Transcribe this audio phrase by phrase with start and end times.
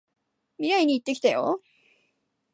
[0.57, 1.61] 未来に行ってきたよ！